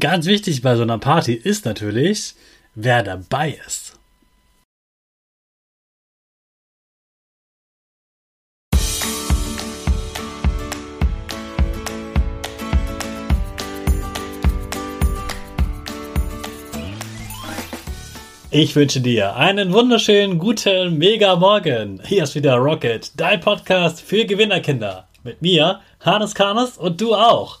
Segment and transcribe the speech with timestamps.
[0.00, 2.34] Ganz wichtig bei so einer Party ist natürlich,
[2.74, 3.92] wer dabei ist.
[18.50, 22.00] Ich wünsche dir einen wunderschönen guten Mega Morgen.
[22.04, 25.06] Hier ist wieder Rocket, dein Podcast für Gewinnerkinder.
[25.22, 27.60] Mit mir, Hannes Karnes und du auch.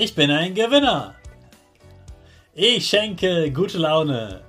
[0.00, 1.16] Ich bin ein Gewinner.
[2.54, 4.42] Ich schenke gute Laune.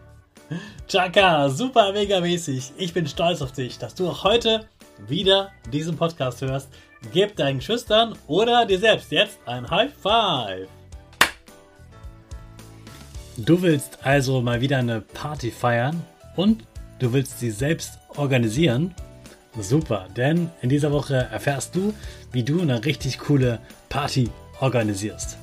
[0.88, 2.74] Chaka, super mega mäßig.
[2.78, 4.68] Ich bin stolz auf dich, dass du auch heute
[5.08, 6.70] wieder diesen Podcast hörst.
[7.12, 10.68] Gib deinen Schüchtern oder dir selbst jetzt ein High Five.
[13.38, 16.00] Du willst also mal wieder eine Party feiern
[16.36, 16.64] und
[17.00, 18.94] du willst sie selbst organisieren.
[19.60, 21.92] Super, denn in dieser Woche erfährst du,
[22.32, 23.60] wie du eine richtig coole
[23.90, 25.38] Party organisierst.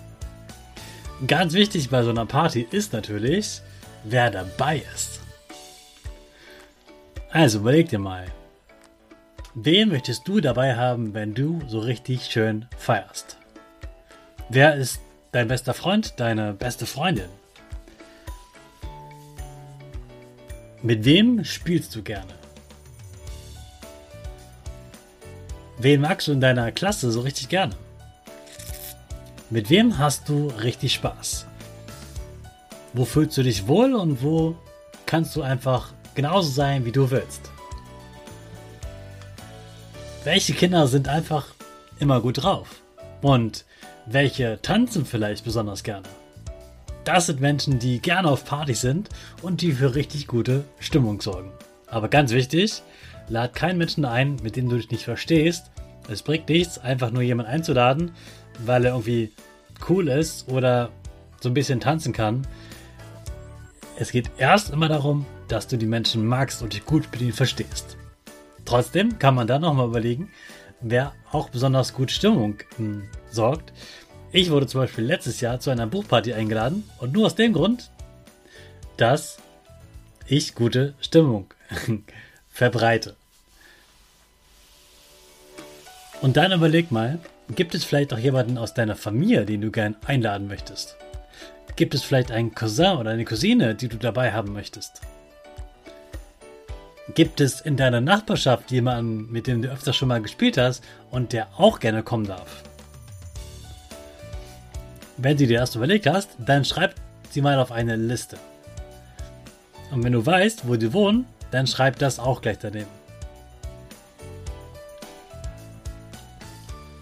[1.27, 3.63] Ganz wichtig bei so einer Party ist natürlich,
[4.05, 5.21] wer dabei ist.
[7.31, 8.27] Also überleg dir mal,
[9.55, 13.37] wen möchtest du dabei haben, wenn du so richtig schön feierst?
[14.49, 15.01] Wer ist
[15.33, 17.29] dein bester Freund, deine beste Freundin?
[20.83, 22.35] Mit wem spielst du gerne?
[25.79, 27.75] Wen magst du in deiner Klasse so richtig gerne?
[29.51, 31.47] Mit wem hast du richtig Spaß?
[32.93, 34.57] Wo fühlst du dich wohl und wo
[35.07, 37.43] kannst du einfach genauso sein, wie du willst.
[40.25, 41.47] Welche Kinder sind einfach
[42.01, 42.83] immer gut drauf?
[43.23, 43.65] Und
[44.07, 46.09] welche tanzen vielleicht besonders gerne?
[47.05, 49.09] Das sind Menschen, die gerne auf Partys sind
[49.43, 51.53] und die für richtig gute Stimmung sorgen.
[51.87, 52.83] Aber ganz wichtig,
[53.29, 55.71] lad keinen Menschen ein, mit dem du dich nicht verstehst.
[56.09, 58.13] Es bringt nichts, einfach nur jemanden einzuladen,
[58.65, 59.33] weil er irgendwie
[59.89, 60.91] cool ist oder
[61.41, 62.47] so ein bisschen tanzen kann.
[63.99, 67.33] Es geht erst immer darum, dass du die Menschen magst und dich gut mit ihnen
[67.33, 67.97] verstehst.
[68.65, 70.31] Trotzdem kann man dann nochmal überlegen,
[70.81, 73.73] wer auch besonders gut Stimmung hm, sorgt.
[74.33, 77.91] Ich wurde zum Beispiel letztes Jahr zu einer Buchparty eingeladen und nur aus dem Grund,
[78.97, 79.39] dass
[80.27, 81.47] ich gute Stimmung
[82.51, 83.15] verbreite.
[86.23, 87.21] Und dann überleg mal,
[87.55, 90.97] gibt es vielleicht auch jemanden aus deiner Familie, den du gern einladen möchtest?
[91.77, 95.01] Gibt es vielleicht einen Cousin oder eine Cousine, die du dabei haben möchtest?
[97.15, 101.33] Gibt es in deiner Nachbarschaft jemanden, mit dem du öfter schon mal gespielt hast und
[101.33, 102.65] der auch gerne kommen darf?
[105.17, 106.95] Wenn du dir das überlegt hast, dann schreib
[107.31, 108.39] sie mal auf eine Liste.
[109.93, 113.06] Und wenn du weißt, wo die wohnen, dann schreib das auch gleich daneben.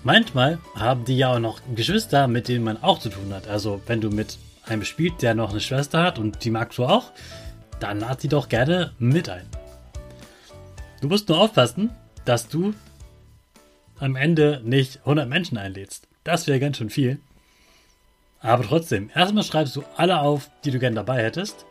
[0.04, 3.48] Manchmal haben die ja auch noch Geschwister, mit denen man auch zu tun hat.
[3.48, 4.36] Also wenn du mit
[4.66, 7.10] einen bespielt, der noch eine Schwester hat und die magst du auch,
[7.80, 9.46] dann lad sie doch gerne mit ein.
[11.00, 11.88] Du musst nur aufpassen,
[12.26, 12.74] dass du
[13.98, 16.06] am Ende nicht 100 Menschen einlädst.
[16.22, 17.18] Das wäre ganz schön viel.
[18.40, 21.64] Aber trotzdem, erstmal schreibst du alle auf, die du gerne dabei hättest.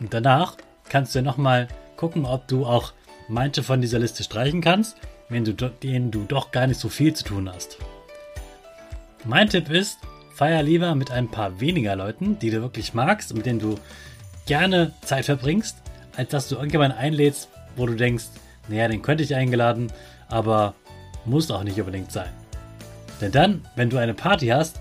[0.00, 0.58] Und danach
[0.90, 2.92] kannst du ja nochmal gucken, ob du auch
[3.26, 4.98] manche von dieser Liste streichen kannst,
[5.28, 7.78] wenn du, denen du doch gar nicht so viel zu tun hast.
[9.24, 9.98] Mein Tipp ist,
[10.34, 13.74] feier lieber mit ein paar weniger Leuten, die du wirklich magst und mit denen du
[14.46, 15.76] gerne Zeit verbringst,
[16.16, 18.26] als dass du irgendjemanden einlädst, wo du denkst,
[18.68, 19.92] naja, den könnte ich eingeladen,
[20.28, 20.74] aber
[21.24, 22.30] muss auch nicht unbedingt sein.
[23.20, 24.80] Denn dann, wenn du eine Party hast,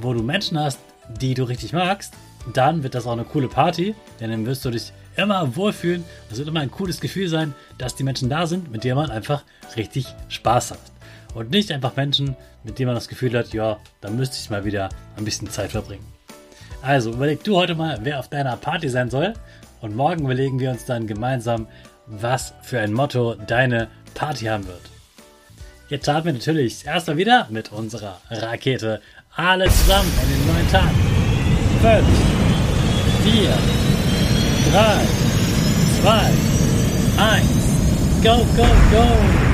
[0.00, 0.78] wo du Menschen hast,
[1.20, 2.14] die du richtig magst,
[2.52, 6.04] dann wird das auch eine coole Party, denn dann wirst du dich immer wohlfühlen.
[6.30, 9.10] Es wird immer ein cooles Gefühl sein, dass die Menschen da sind, mit denen man
[9.10, 9.42] einfach
[9.76, 10.80] richtig Spaß hat.
[11.34, 14.64] Und nicht einfach Menschen, mit denen man das Gefühl hat, ja, da müsste ich mal
[14.64, 16.06] wieder ein bisschen Zeit verbringen.
[16.80, 19.34] Also überleg du heute mal, wer auf deiner Party sein soll.
[19.80, 21.66] Und morgen überlegen wir uns dann gemeinsam,
[22.06, 24.80] was für ein Motto deine Party haben wird.
[25.88, 29.00] Jetzt starten wir natürlich erstmal wieder mit unserer Rakete.
[29.34, 30.90] Alle zusammen in den neuen Tag.
[31.82, 32.06] 5,
[33.24, 33.77] 4,
[34.70, 35.00] Drei,
[36.00, 36.30] zwei,
[37.16, 38.22] eins.
[38.22, 39.47] Go, go, go!